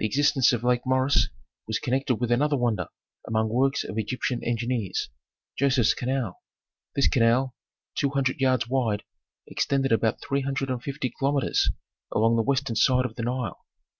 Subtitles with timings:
[0.00, 1.28] The existence of Lake Moeris
[1.68, 2.88] was connected with another wonder
[3.24, 5.10] among works of Egyptian engineers,
[5.56, 6.42] Joseph's canal.
[6.96, 7.54] This canal,
[7.94, 9.04] two hundred yards wide,
[9.46, 11.70] extended about three hundred and fifty kilometres
[12.10, 13.64] along the western side of the Nile.